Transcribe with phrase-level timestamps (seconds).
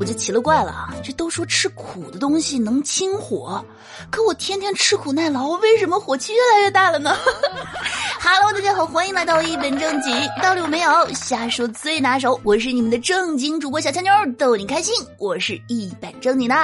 [0.00, 0.94] 我就奇了怪了啊！
[1.04, 3.62] 这都说吃苦的东西能清火，
[4.10, 7.14] 可我天天吃苦耐劳，为什么火气越来越大了呢？
[8.18, 10.10] Hello，大家好，欢迎来到一本正经，
[10.42, 12.40] 道理我没有，瞎说最拿手。
[12.44, 14.94] 我是你们的正经主播小强妞，逗你开心。
[15.18, 16.56] 我是一本正经的，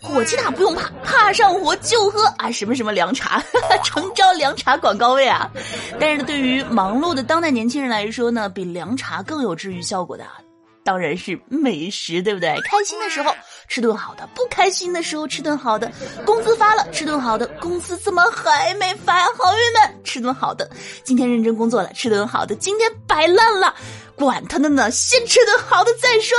[0.00, 3.42] 火气大不用怕，怕上火就喝啊什么什么凉茶，
[3.82, 5.50] 诚招凉茶广告位啊！
[5.98, 10.24] 但是呢，对于忙碌的当代年轻人来说呢，比凉茶更有治愈效果的。
[10.88, 12.48] 当然是美食，对不对？
[12.64, 13.30] 开心的时候
[13.68, 15.92] 吃顿好的，不开心的时候吃顿好的。
[16.24, 17.46] 工资发了，吃顿好的。
[17.60, 19.26] 工资怎么还没发？
[19.26, 20.66] 好运们，吃顿好的。
[21.04, 22.54] 今天认真工作了，吃顿好的。
[22.54, 23.74] 今天摆烂了。
[24.14, 26.38] 管他的呢，先吃顿好的再说。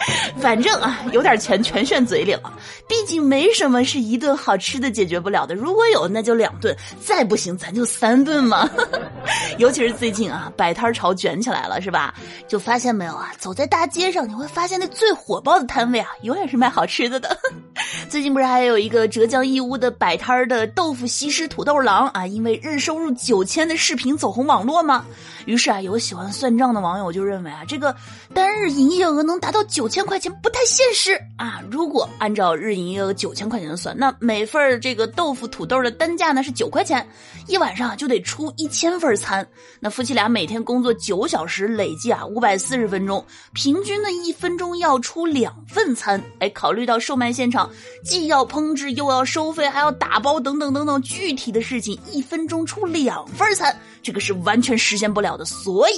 [0.40, 2.52] 反正啊，有点钱全炫嘴里了。
[2.88, 5.54] 毕竟没什么是一顿好吃的解决不了的。
[5.54, 8.68] 如果有，那就两顿；再不行，咱就三顿嘛。
[9.58, 12.14] 尤其是最近啊，摆摊潮卷起来了，是吧？
[12.48, 13.32] 就发现没有啊？
[13.38, 17.38] 走在大街上，你会发现那最火爆的摊位啊，永远是卖好吃的的。
[18.08, 25.04] 最近不是还有一个浙江义乌的摆摊的豆腐西施土豆郎啊，因为日收入九千的视频走红网络吗？
[25.46, 27.94] 于是啊，有喜欢算账的网友就认为啊，这个
[28.34, 31.60] 单日营业额能达到九千块钱不太现实啊。
[31.70, 37.06] 如果按照日营业额九千块钱算，那每份这个豆腐土豆的单价呢是九块钱，
[37.48, 39.46] 一晚上就得出一千份餐。
[39.80, 46.22] 那夫妻俩每天工作九小时，累计啊五百四十分钟，平均呢一分钟要出两份餐。
[46.38, 47.68] 哎，考虑到售卖现场
[48.04, 53.76] 既要烹制又要收费，还要打包等等等等具体的事情，一分钟出两份餐。
[54.02, 55.96] 这个是完全实现不了的，所以。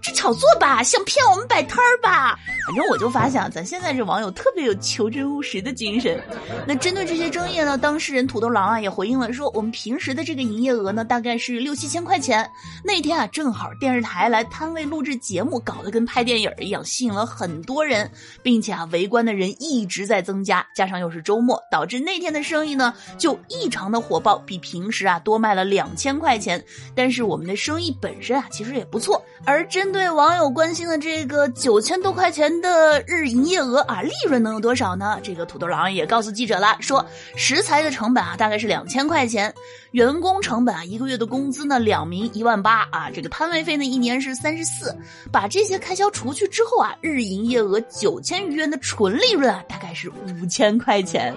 [0.00, 2.38] 这炒作吧，想骗我们摆摊儿吧？
[2.66, 6.22] 反正我就发想，咱现在这网友特别有求真务实的精神。
[6.66, 12.46] 那针对这些争议呢，当事人土豆郎啊也回应了，说我们平时的这个营业额呢大概是六七千块钱。
[12.84, 18.10] 那天啊正好电视台来摊位录制节目，搞得跟拍电影一样，吸引了很多人，
[18.42, 26.62] 并且啊围观的人一直在增加，加上又是周末，导致那天的生意呢就异常的火爆，比平时啊多卖了两千块钱。
[26.94, 29.94] 但是我们的生意本身啊其实也不错，而针。
[29.94, 35.18] 对网友关心的这个九千多块钱的日营业额啊，利润能有多少呢？
[35.22, 37.04] 这个土豆郎也告诉记者了，说
[37.36, 39.52] 食材的成本啊大概是两千块钱，
[39.92, 44.96] 员工成本啊一个月的工资呢两名一万八啊，这个摊位费呢一年是三十四，
[45.30, 51.34] 把这些开销除去之后啊，日营业额九千余元的纯利润啊大概是五千块钱，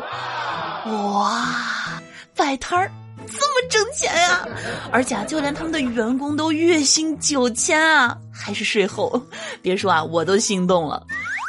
[0.85, 2.01] 哇，
[2.35, 2.91] 摆摊儿。
[3.29, 4.47] 这么挣钱呀！
[4.89, 9.21] 而且啊，就连他们的员工都月薪九千啊，还是税后。
[9.61, 11.05] 别说啊，我都心动了。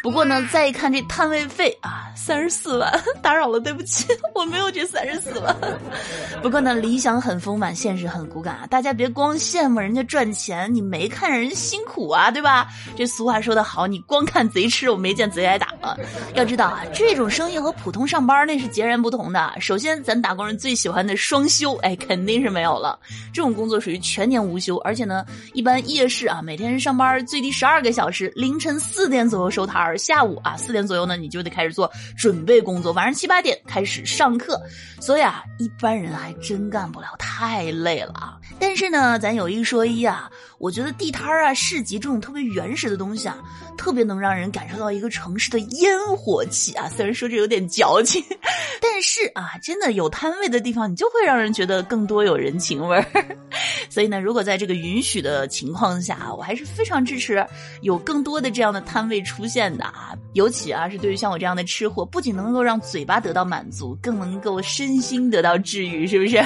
[0.08, 5.54] 不过呢，再一看这摊位费啊，三十四万， 打扰了，对不起， 我没有这三十四万。
[6.40, 8.66] 不过呢，理想很丰满，现实很骨感啊！
[8.68, 12.68] 大家别光羡慕人家赚钱，你没看人辛苦啊，对吧？
[12.96, 15.94] 这俗话说得好，你光看贼吃，我没见贼挨打啊。
[16.32, 19.52] 要知道啊，这种生意和普通上班那是截然不同的。
[19.60, 22.98] 首先，咱打工人最喜欢的双休，哎，肯定是没有了。
[23.30, 29.97] 这种工作属于全年无休，而且呢，一般夜市啊，每天上班最低十二个小时，凌晨四点左右收摊儿。
[29.98, 34.60] 下午啊四点左右呢，你就得开始做准备工作，晚上七八点开始上课，
[35.00, 38.38] 所以啊，一般人还真干不了，太累了啊。
[38.58, 43.36] 但是呢，咱有一说一啊，我觉得地摊儿啊、市集这种特别原始的东西啊，
[43.76, 46.88] 特别能让人感受到一个城市的烟火气啊。
[46.88, 48.22] 虽然说这有点矫情，
[48.80, 53.04] 但是啊，真的有摊位的地方，你就会让人觉得更多有人情味儿。
[53.90, 57.44] 所以呢，如果在这个允许的情况下啊，我还是非常支持
[57.82, 59.68] 有更多的这样的摊位出现。
[59.86, 66.36] 啊，尤其啊，是对于像我这样的吃货，不仅能够让嘴巴得到满足，更能够身心得到治愈，是不是？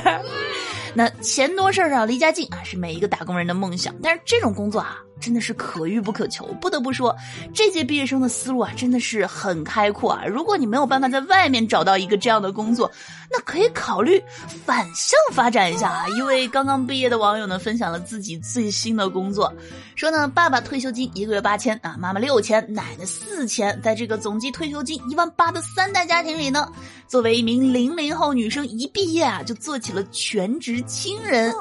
[0.95, 3.95] 那钱多事儿少离家近啊，是每一个打工人的梦想。
[4.03, 4.99] 但是这种工作啊。
[5.21, 7.17] 真的是可遇不可求，不得不说，
[7.55, 10.25] 这届毕业生的思路啊，真的是很开阔啊。
[10.27, 12.91] 如果你没有办法在外面找到一个这样的工作，
[13.31, 14.21] 那可以考虑
[14.67, 16.09] 反向发展一下啊。
[16.09, 19.55] 一位刚刚毕业的网友呢，分享了自己最新的工作，
[19.95, 26.69] 说呢，爸爸退休金一个月八千啊，妈妈六千，奶奶四千，在这个总计退休金一万八的三代家庭里呢，
[27.07, 31.55] 作为一名零零后女生，一毕业啊就做起了全职亲人。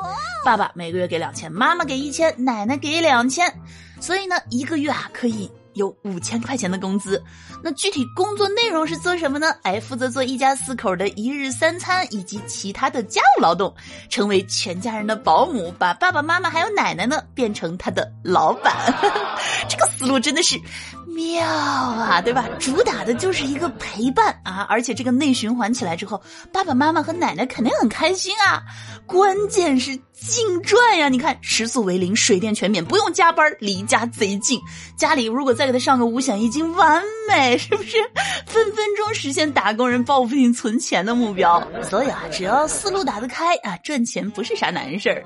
[0.43, 3.53] 爸爸每个月给两千，妈妈给一千，奶奶给两千，
[3.99, 7.21] 所以呢，一个月啊可以有五千块钱的工资。
[7.63, 9.53] 那具体工作内容是做什么呢？
[9.63, 13.73] 哎，负责做一家四口的一日三餐以及其他的家务劳动，
[14.09, 18.73] 成为全家人的保姆，把爸爸妈妈还有奶奶呢变成他的老板。
[19.69, 20.59] 这个思路真的是
[21.07, 22.47] 妙啊，对吧？
[22.59, 26.21] 主打的就是一个陪伴啊，而且这个内循环起来之后，
[26.51, 28.63] 爸爸妈妈和奶奶肯定很开心啊。
[29.05, 29.99] 关键是。
[30.27, 31.09] 净赚呀！
[31.09, 34.59] 你看，食宿为零，水电全免，不用加班，离家贼近。
[34.95, 37.97] 家里如果再给他上个五险一金，完美， 是不是？
[38.45, 41.61] 分分钟实现打工人报复性存钱的目标。
[41.83, 45.23] 所以啊，只要思路打得开啊，赚钱不是啥难事儿。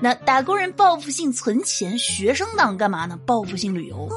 [0.00, 3.18] 那打工人报复性存钱，学生党干嘛呢？
[3.26, 4.08] 报复性旅游。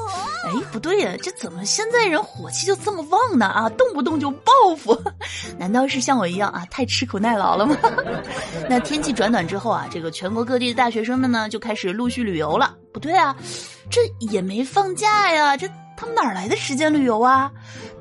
[0.46, 3.46] 哎，不对呀，这怎么现在人火气就这么旺呢？
[3.46, 4.96] 啊，动不动就报复，
[5.58, 7.76] 难道是像我一样啊，太吃苦耐劳了吗？
[8.68, 12.76] 那天气转暖之后啊，这个全国各地的大学生们呢，就开始陆续旅游了。
[12.92, 13.34] 不对啊，
[13.88, 17.50] 这也没放假呀，这他们哪来的时间旅游啊？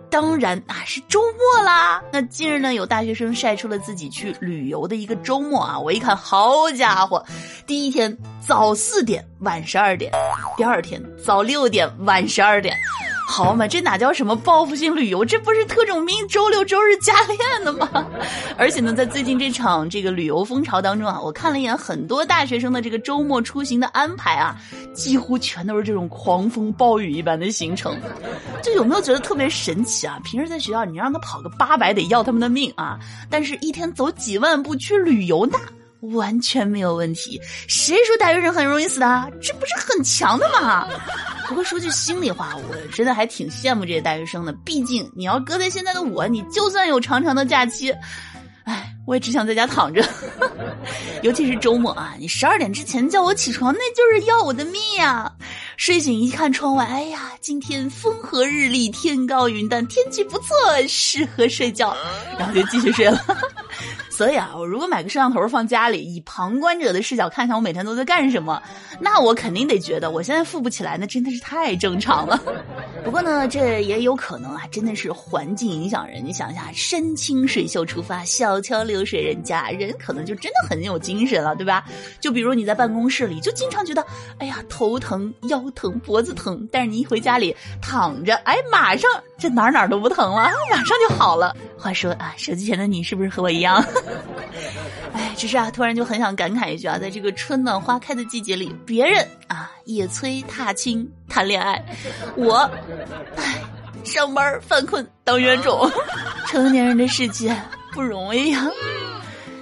[0.09, 2.03] 当然啊，是周末啦。
[2.11, 7.23] 那近日呢，有大学生晒出了自己去旅游的一个周末啊，我一看，好家伙，
[7.65, 10.11] 第一天早四点，晚十二点；
[10.57, 12.75] 第二天早六点，晚十二点。
[13.29, 15.23] 好嘛， 这哪叫什么报复性旅游？
[15.23, 18.07] 这不是特种兵周六周日加练的吗？
[18.57, 24.57] 而且呢，在最近这场这个旅游风潮当中啊，我看了一眼很多大学生的这个周末出行的安排啊，
[24.93, 27.95] 几乎全都是这种狂风暴雨一般的行程。
[28.63, 30.19] 就有没有觉得特别神奇啊？
[30.25, 32.97] 平时在学校你让他跑个八百得要他们的命啊，
[33.29, 35.57] 但是一天走几万步去旅游那。
[36.13, 37.37] 完全没有问题，
[37.67, 39.31] 谁说大学生很容易死的？
[39.41, 40.87] 这不是很强的吗？
[41.49, 44.53] 不过说句心里话，我真的还挺羡慕这些大学生的。
[44.63, 47.91] 毕竟你要搁在现在的我，你就算有长长的假期，
[48.65, 50.07] 哎，我也只想在家躺着。
[51.23, 55.31] 尤其是周末啊，你十二点之前叫我起床，那就是要我的命呀！
[55.75, 60.55] 睡醒一看窗外，哎呀，今天风和日丽，天高云淡，天气不错，
[60.87, 61.97] 适合睡觉，
[62.37, 63.19] 然后就继续睡了。
[64.19, 68.61] 所以啊，我如果买个摄像头放家里，以旁观者的视角看看我每天都在干什么，
[68.99, 72.37] 那我肯定得觉得我现在富不起来，那真的是太正常了。
[73.05, 76.21] 不过呢，这也有可能啊，真的是环境影响人。
[76.21, 81.85] 你想一下，山清水秀出发，小桥流水人家，人可能就真的很有精神了，对吧？
[82.19, 84.05] 就比如你在办公室里，就经常觉得，
[84.37, 91.55] 哎呀，头疼、腰疼、脖子疼，但是你一回家里躺着，哎，马上这哪哪都不疼了，马上就好了。
[91.77, 93.81] 话说啊，手机前的你是不是和我一样？
[95.13, 101.83] 哎，只是啊，突然就很想感慨一句啊，在这个春暖花开的季节里，别人啊野炊踏青谈恋爱，
[102.35, 102.69] 我，
[103.35, 103.61] 哎，
[104.03, 105.89] 上班犯困当冤种，
[106.47, 107.55] 成年人的世界
[107.93, 108.67] 不容易呀。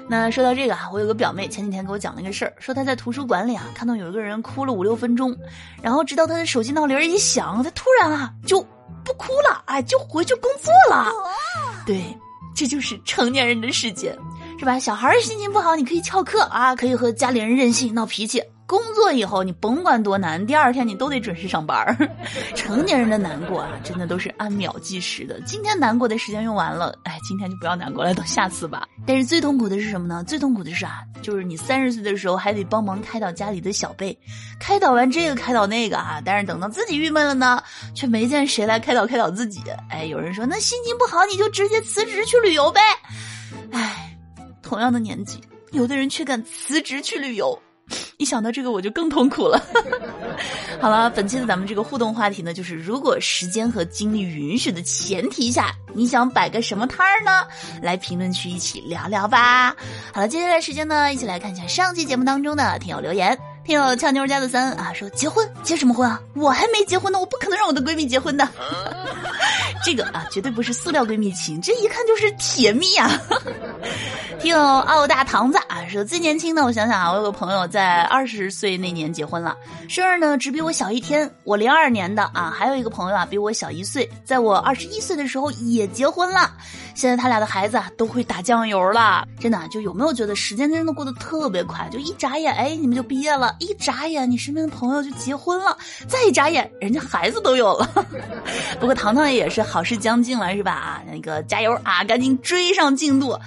[0.10, 5.36] 那说到这个啊，我有个表妹前几天给我讲了一个事儿，说她在图书馆里啊看到有一个人哭了五六分钟，
[5.82, 8.62] 然后直到她的手机闹铃一响，她突然啊就
[9.04, 11.12] 不哭了，哎，就回去工作了。
[11.86, 12.02] 对，
[12.56, 14.18] 这就是成年人的世界。
[14.60, 14.80] 是吧？
[14.80, 18.44] 小孩心情不好，你可以翘课啊，可以和家里人任性闹脾气。
[18.66, 21.98] 工作以后，你甭管多难，第二天你都得准时上班。
[22.54, 25.40] 成年人的难过啊，真的都是按秒计时的。
[25.46, 28.86] 今天难过的时间用完了，哎，今天就不要难过了，等下次吧。
[29.06, 30.22] 但是最痛苦的是什么呢？
[30.26, 34.18] 最痛苦的是啊，就是你三十岁的时候还得帮忙开导家里的小辈，
[34.60, 37.64] 开导完这个，开导那个啊，但是等到自己郁闷了呢，
[37.96, 39.62] 却没见谁来开导开导自己。
[39.90, 42.82] 哎，有人说那心情不好，你就直接辞职去旅游呗。
[43.72, 44.17] 哎。
[44.68, 45.40] 同样的年纪，
[45.72, 47.58] 有的人却敢辞职去旅游，
[48.18, 49.64] 一想到这个我就更痛苦了。
[50.82, 57.48] 好了，本期的咱们这个互动话题呢，就是如果时间和精力允许的前提下，你想摆个什么摊儿呢？
[57.82, 59.74] 来评论区一起聊聊吧。
[60.14, 63.40] 好了，接下来时间呢，一起来看一下上期节目当中的听友留言。
[63.64, 66.22] 听友俏妞家的三啊说结婚结什么婚啊？
[66.36, 68.48] 我还没结婚呢，我不可能让我的闺蜜结婚的。
[69.84, 73.10] 这个啊，绝对不是塑料闺蜜情，这一看就是铁蜜啊！
[74.40, 79.56] 听澳大堂子啊说，最年轻的我想想啊，我有个朋友在二十岁那年结婚了，
[79.88, 81.30] 生日呢只比我小一天。
[81.44, 86.52] 我零二年的啊，还有一个朋友啊比我小一岁，在我二十一岁的时候也结婚了。
[86.94, 91.88] 现在他俩的孩子啊都会打酱油了，真的就有没有觉得时间真的过得特别快？
[91.92, 97.88] 就一眨眼，哎，你们就毕业了；一眨眼，你身边的朋友就结婚了；再一眨眼，人家孩子都有了。
[98.80, 99.68] 不过糖糖也是。
[99.68, 100.72] 好事将近了是吧？
[100.72, 103.38] 啊，那个加油啊，赶紧追上进度。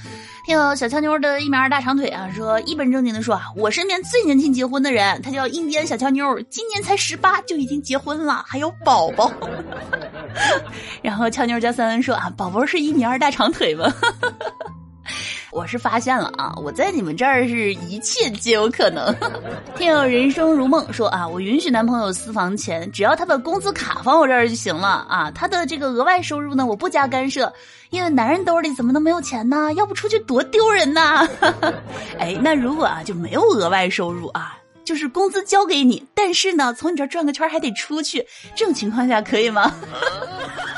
[0.44, 9.30] 听小俏妞的一米二大长腿啊，说一本正经的说啊，我身边最年轻结婚的人，他叫印第安小俏妞，今年才十八就已经结婚了，还有宝宝。
[11.02, 13.92] 然后俏妞加三恩说啊，宝宝是一米二大长腿吗？
[15.52, 19.14] 我是发现了啊，我在你们这儿是一切皆有可能。
[19.76, 25.30] 听友人生如梦说啊，我允许男朋友私房钱，只要他把工资卡放我这儿就行了啊。
[25.32, 27.52] 他的这个额外收入呢，我不加干涉，
[27.90, 29.72] 因为男人兜里怎么能没有钱呢？
[29.74, 31.28] 要不出去多丢人呐！
[32.18, 39.74] 哎，那如果啊就没有额外收入啊，就是工资交给你，但是呢从你这儿转个圈还得出去，这种情况下可以吗？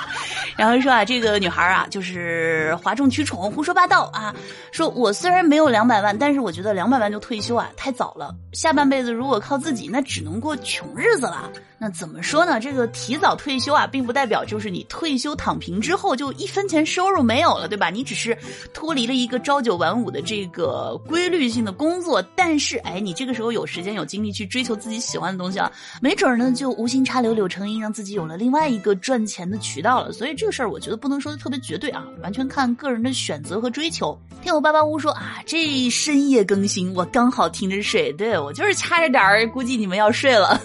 [0.56, 4.34] 然后说啊，这个女孩啊，就是哗众取宠、胡说八道啊。
[4.70, 8.34] 说我虽然没有两百万，但是我觉得两百万就退休啊，太早了。
[8.52, 11.50] 下半辈子如果靠自己，那只能过穷日子了。
[11.78, 12.60] 那怎么说呢？
[12.60, 17.90] 这个提早退休啊，并不代表就是你退休躺平之后就一分钱收入没有了，对吧？
[17.90, 18.36] 你只是
[18.72, 30.12] 脱离了一个朝九晚五的这个规律性的工作，但是哎，你这个时候有时间有精力去追求自己喜欢的东西啊，没准呢就无心插柳柳成荫，让自己有了另外一个赚钱的渠道了。
[30.12, 34.18] 所以这个事儿我觉得不能说的特别绝对啊，完全看个人的选择和追求。
[34.42, 40.60] 听我八八屋说啊，这深夜更新我刚好听着睡，对我就是掐着点儿，估计你们要睡了。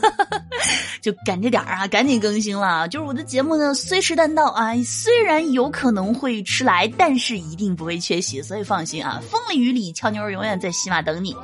[1.00, 2.88] 就赶着点儿啊，赶紧更新了。
[2.88, 11.38] 就是我的节目呢，虽迟但到啊，虽然有可能会迟来，但是一定不会缺席，所以放心啊，风里雨里，俏妞儿永远在喜马等你。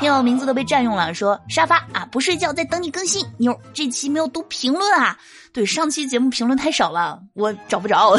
[0.00, 3.22] 听友名字都被占用了，说沙发啊，不睡觉在等你更新。
[3.36, 5.18] 妞，这期没有读评论啊，
[5.52, 8.16] 对，上期节目评论太少了，我找不着。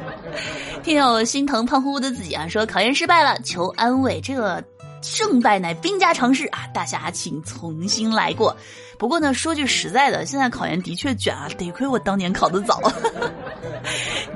[0.82, 4.20] 听友心疼胖乎乎的自己啊，说考研失败了，求安慰。
[4.20, 4.62] 这个
[5.02, 8.56] 胜败乃兵家常事啊，大侠请重新来过。
[8.98, 12.80] 不过呢，说句实在的，现在考研的确卷啊，得亏我当年考得早。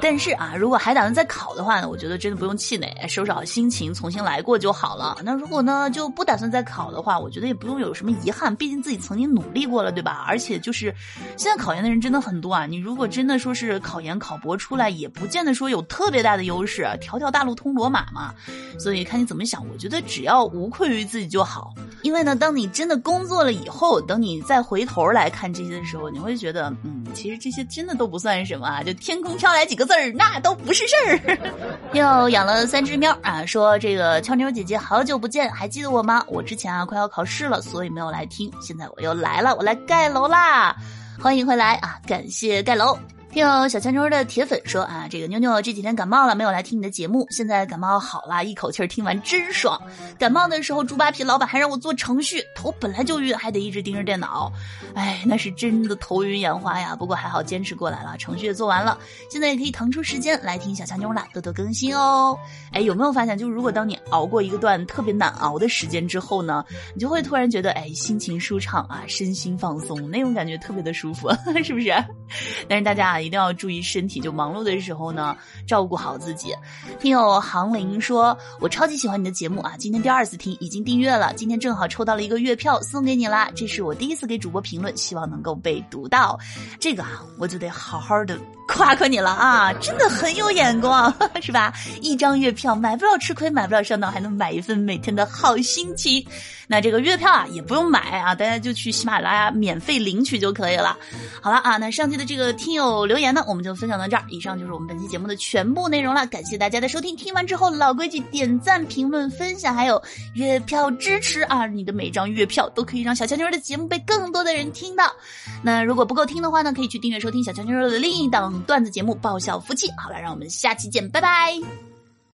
[0.00, 5.18] 但是啊，如果还打算再考的话呢，我觉得真的不用气馁，收拾好心情，重新来过就好了。
[5.22, 10.24] 那如果呢就不打算再考的话，我觉得也不用有什么遗憾，毕竟自己曾经努力过了，对吧？
[10.26, 10.94] 而且就是
[11.36, 18.32] 现在考研的人真的很多啊，你如果真的说是考研考博出来，也不见得说有特别大的优势，条条大路通罗马嘛。
[18.78, 21.74] 所以看你怎么想，我觉得只要无愧于自己就好。
[22.02, 31.38] 因为呢，当你真的工作了以后，等你再回头来看这些的时候，你会觉得，嗯，其实这些真的都不算什么啊，就天空飘来几个字儿，那都不是事儿。
[31.94, 36.24] 又养了三只喵啊，说这个俏妞姐姐好久不见，还记得我吗？
[36.26, 40.74] 我之前啊快要考试了，所以没有来听，现在我又来了，我来盖楼啦，
[41.22, 42.98] 欢迎回来啊，感谢盖楼。
[43.32, 47.24] 听小强妞的铁粉说啊，这个妞妞这几天感冒了，没有来听你的节目。
[47.30, 49.80] 现在感冒好了，一口气儿听完真爽。
[50.18, 54.52] 感冒的时候，猪扒皮老板还让我做程序，头本来就晕，还得一直盯着电脑，
[54.94, 56.96] 哎，那是真的头晕眼花呀。
[56.96, 58.98] 不过还好坚持过来了，程序也做完了，
[59.30, 62.36] 现在也可以腾出时间来听小强妞了，多多更新哦。
[62.72, 71.30] 哎，有没有发现，就是如果当你熬过一个段特别难熬的时间之后呢，你就会突然觉得，哎，心情舒畅啊，身心放松，那种感觉特别的舒服，
[71.62, 71.94] 是不是？
[72.68, 73.19] 但是大家啊。
[73.22, 75.36] 一定要注意身体，就忙碌的时候呢，
[75.66, 76.54] 照顾好自己。
[76.98, 81.32] 听友杭林说：“我超级喜欢你的节目啊，今天第二次听，已经订阅了。
[81.34, 83.50] 今天正好抽到了一个月票，送给你啦。
[83.54, 86.38] 这是我第一次给主播评论，希望能够被读到。
[86.78, 88.38] 这个啊，我就得好好的
[88.72, 91.12] 夸夸你了啊，真的很有眼光，
[91.42, 91.72] 是吧？
[92.00, 96.24] 一张月票买不了吃亏，买不了上当，还能买一份每天的好心情。
[96.66, 100.96] 那这个月票啊，也不用买啊，大家就去喜马拉雅免费领取就可以了。
[101.42, 104.22] 好了啊，那上期的这个听友。”留言呢，我们就分享到这儿。
[104.28, 106.24] 以上就是我们本期节目的全部内容了。
[106.26, 110.00] 感谢大家的收听，听完之后老规矩，点赞、评论、分享，还有
[110.34, 111.66] 月票支持啊！
[111.66, 115.12] 你的每张月票都可以让小强妞的节目被更多的人听到。
[115.60, 119.88] 那如果不够听的话呢，可以去订阅收听小强妞的另一档段子节目《爆笑夫妻》。
[120.00, 121.89] 好了，让我们下期见，拜拜。